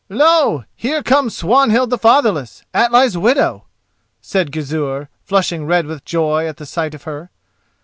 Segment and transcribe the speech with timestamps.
[0.09, 0.63] "Lo!
[0.75, 3.65] here comes Swanhild the Fatherless, Atli's widow,"
[4.19, 7.29] said Gizur, flushing red with joy at the sight of her.